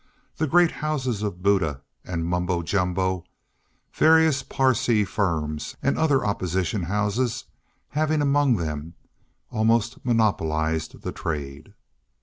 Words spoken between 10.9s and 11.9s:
the trade.